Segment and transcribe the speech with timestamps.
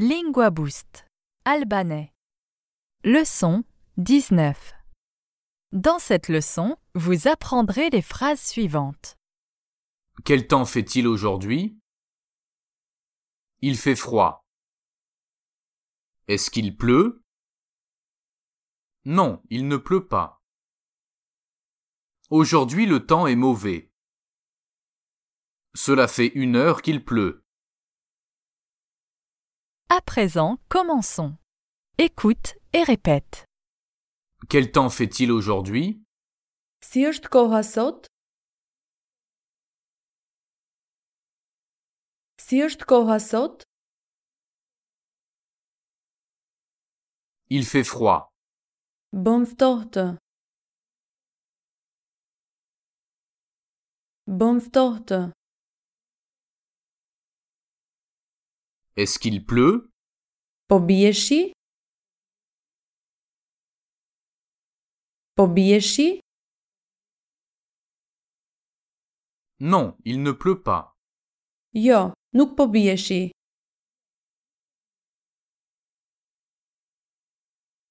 [0.00, 1.08] Lingua Boost.
[1.44, 2.12] Albanais.
[3.02, 3.64] Leçon
[3.96, 4.72] 19.
[5.72, 9.16] Dans cette leçon, vous apprendrez les phrases suivantes.
[10.24, 11.76] Quel temps fait-il aujourd'hui?
[13.60, 14.46] Il fait froid.
[16.28, 17.20] Est-ce qu'il pleut?
[19.04, 20.40] Non, il ne pleut pas.
[22.30, 23.90] Aujourd'hui le temps est mauvais.
[25.74, 27.44] Cela fait une heure qu'il pleut.
[29.90, 31.34] À présent, commençons.
[31.96, 33.46] Écoute et répète.
[34.50, 36.02] Quel temps fait-il aujourd'hui?
[36.84, 38.04] Si është koha sot?
[42.36, 43.64] Si është koha sot?
[47.48, 48.28] Il fait froid.
[49.16, 50.18] Bën ftohtë.
[54.28, 55.37] Bën ftohtë.
[58.98, 59.92] Est-ce qu'il pleut?
[60.66, 61.52] Po bie shi?
[65.36, 66.18] Po bie shi?
[69.60, 70.96] Non, il ne pleut pas.
[71.74, 73.30] Jo, nuk po bie shi.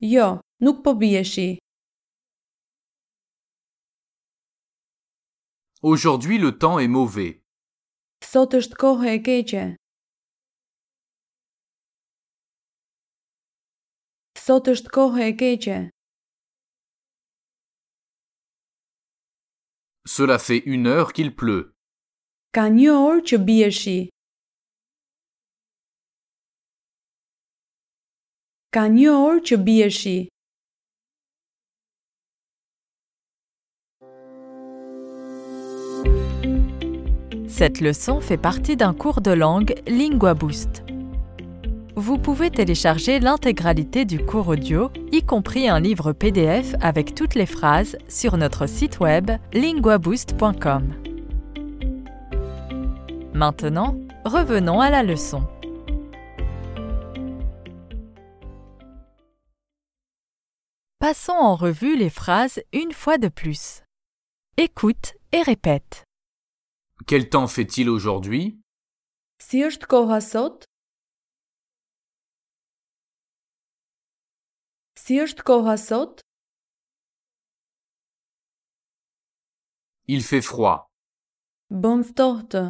[0.00, 1.58] Jo, nuk po bie shi.
[5.82, 7.42] Aujourd'hui le temps est mauvais.
[8.24, 9.66] Sot është kohë e keqe.
[14.46, 15.76] Sot është kohë e keqe.
[20.06, 21.72] Cela fait une heure qu'il pleut.
[22.54, 23.96] Ka një orë që bie shi.
[28.70, 30.16] Ka një orë që bie shi.
[37.48, 40.84] Cette leçon fait partie d'un cours de langue Lingua Boost.
[41.98, 47.46] Vous pouvez télécharger l'intégralité du cours audio, y compris un livre PDF avec toutes les
[47.46, 50.92] phrases, sur notre site web linguaboost.com.
[53.32, 55.48] Maintenant, revenons à la leçon.
[60.98, 63.84] Passons en revue les phrases une fois de plus.
[64.58, 66.04] Écoute et répète.
[67.06, 68.60] Quel temps fait-il aujourd'hui?
[69.38, 70.64] Si është koha sot?
[75.06, 76.18] Si është koha sot?
[80.14, 80.80] Il fait froid.
[81.82, 82.62] Bën ftohtë.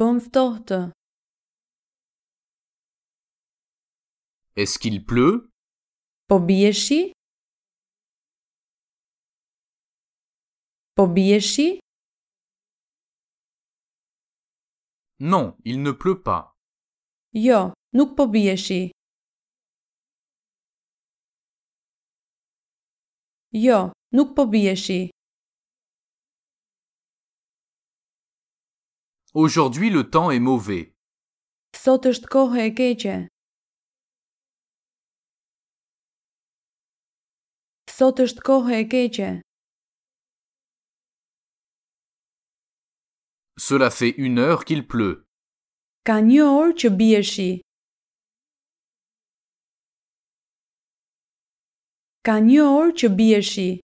[0.00, 0.78] Bën ftohtë.
[4.56, 5.50] Est-ce qu'il pleut?
[6.28, 7.12] Po bie shi?
[10.96, 11.68] Po bie shi?
[15.20, 16.54] Non, il ne pleut pas.
[17.34, 18.82] Jo, nuk po bie shi.
[23.64, 23.78] Jo,
[24.16, 25.00] nuk po bie shi.
[29.34, 30.94] Aujourd'hui le temps est mauvais.
[31.74, 33.16] Sot është kohë e keqe.
[37.98, 39.30] Sot është kohë e keqe.
[43.58, 45.24] Cela fait une heure qu'il pleut.
[46.06, 47.50] Ka një orë që bie shi.
[52.28, 53.80] Ka një orë që bie shi.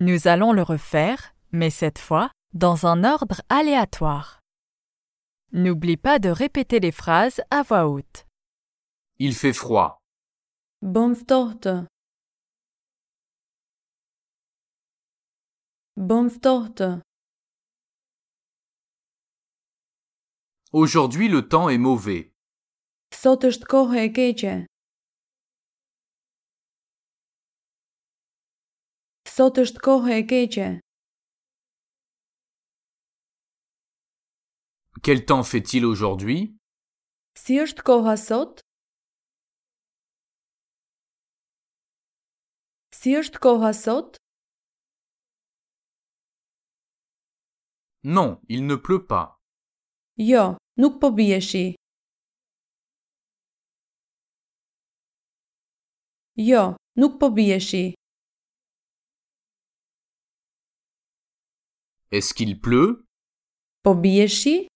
[0.00, 4.40] Nous allons le refaire, mais cette fois dans un ordre aléatoire.
[5.52, 8.24] N'oublie pas de répéter les phrases à voix haute.
[9.18, 9.98] Il fait froid.
[10.80, 11.84] Bën ftohtë.
[15.96, 17.02] Bën ftohtë.
[20.72, 22.33] Aujourd'hui le temps est mauvais.
[23.24, 24.54] Sot është kohë e keqe.
[29.34, 30.66] Sot është kohë e keqe.
[35.00, 36.52] Quel temps fait-il aujourd'hui
[37.44, 38.60] Si është koha sot?
[42.92, 44.20] Si është koha sot?
[48.04, 49.40] Non, il ne pleut pas.
[50.20, 50.44] Jo,
[50.76, 51.64] nuk po bie shi.
[56.36, 57.30] Jo, nuk po.
[62.10, 63.04] Est-ce qu'il pleut?
[63.82, 64.66] Po bieshi?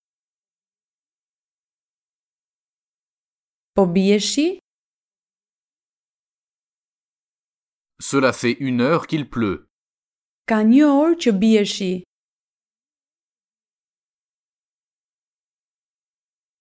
[8.01, 9.67] Cela fait une heure qu'il pleut.
[10.47, 11.93] Ka një orë që bieshi.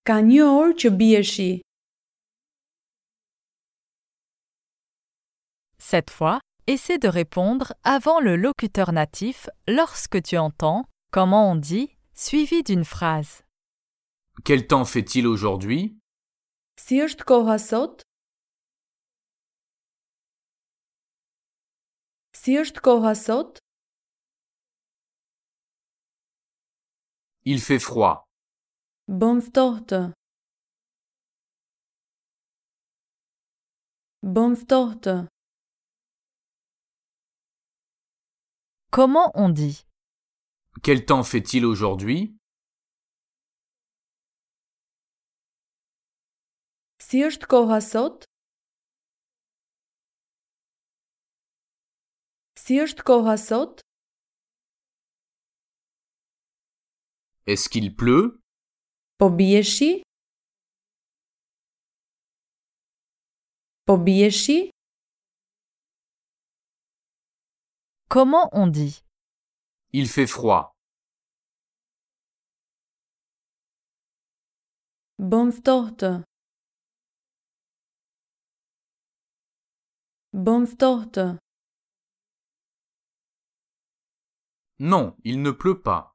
[0.04, 1.67] Ka një orë bieshi.
[5.80, 11.96] Cette fois, essaie de répondre avant le locuteur natif lorsque tu entends comment on dit
[12.14, 13.44] suivi d'une phrase.
[14.44, 15.98] Quel temps fait-il aujourd'hui?
[16.78, 18.04] Si është koha sot?
[22.38, 23.58] Si është koha sot?
[27.46, 28.26] Il fait froid.
[29.08, 30.02] Bën ftohtë.
[38.98, 39.86] Comment on dit?
[40.82, 42.36] Quel temps fait-il aujourd'hui?
[46.98, 48.26] Si është koha sot?
[52.58, 53.86] Si është koha sot?
[57.46, 58.42] Est-ce qu'il pleut?
[59.20, 60.02] Po bie shi?
[63.86, 64.72] Po bie shi?
[68.10, 69.04] Comment on dit?
[69.92, 70.74] Il fait froid.
[75.20, 76.24] Bën ftohtë.
[84.80, 86.14] Non, il ne pleut pas.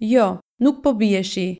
[0.00, 1.58] Jo, nuk po bie shi.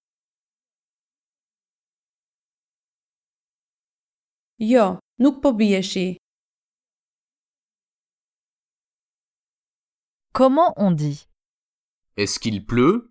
[4.58, 6.16] Jo, nuk po bie shi.
[10.34, 11.28] Comment on dit?
[12.16, 13.08] Est-ce qu'il pleut?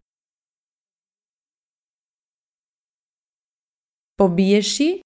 [4.18, 5.02] Po bie shi?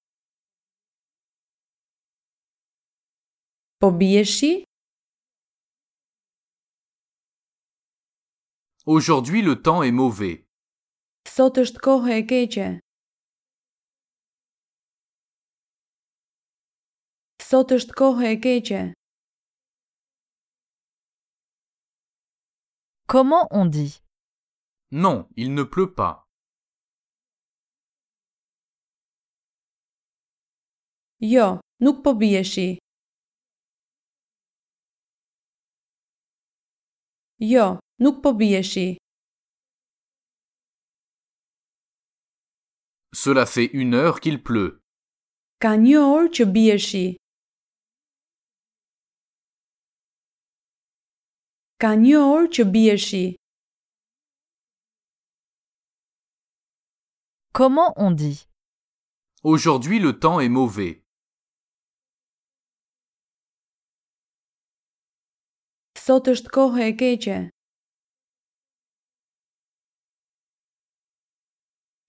[3.78, 4.64] Po bie shi?
[8.84, 10.44] Aujourd'hui le temps est mauvais.
[11.28, 12.68] Sot është kohë e keqe.
[17.46, 18.97] Sot është kohë e keqe.
[23.08, 24.02] Comment on dit?
[24.90, 26.28] Non, il ne pleut pas.
[31.22, 32.76] Jo, nuk po bie shi.
[37.40, 38.98] Jo, nuk po bie shi.
[43.14, 44.82] Cela fait une heure qu'il pleut.
[45.62, 46.44] Ka një orë që
[51.82, 53.24] Ka një orë që bie shi.
[57.54, 58.48] Comment on dit?
[59.44, 61.04] Aujourd'hui le temps est mauvais.
[65.94, 67.38] Sot është kohë e keqe.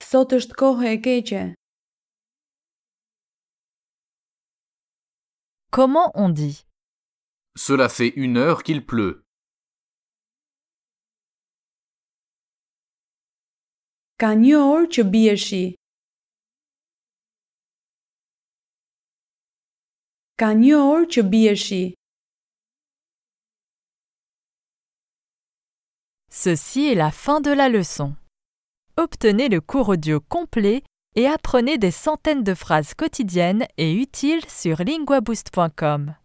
[0.09, 1.45] Sot është kohë e keqe.
[5.69, 6.65] Comment on dit?
[7.55, 9.28] Cela fait une heure qu'il pleut.
[14.19, 14.57] Ka një
[20.75, 21.53] orë që bie.
[26.29, 28.13] Ceci est la fin de la leçon.
[28.97, 30.83] Obtenez le cours audio complet
[31.15, 36.15] et apprenez des centaines de phrases quotidiennes et utiles sur linguaboost.com.